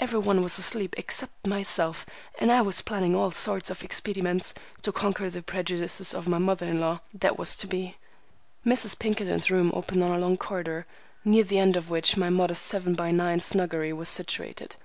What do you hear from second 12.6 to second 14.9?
seven by nine snuggery was situated.